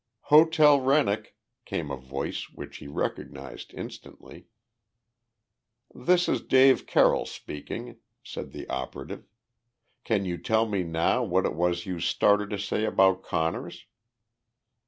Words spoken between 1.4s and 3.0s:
came a voice which he